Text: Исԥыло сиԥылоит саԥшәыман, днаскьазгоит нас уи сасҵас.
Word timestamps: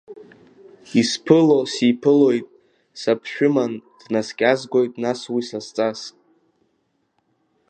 Исԥыло 0.99 1.59
сиԥылоит 1.73 2.47
саԥшәыман, 3.01 3.73
днаскьазгоит 4.03 4.93
нас 5.03 5.21
уи 5.33 5.43
сасҵас. 5.49 6.01